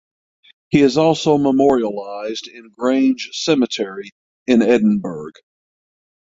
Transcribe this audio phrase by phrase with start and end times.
[0.71, 4.09] He is also memorialised in Grange Cemetery
[4.47, 5.33] in Edinburgh.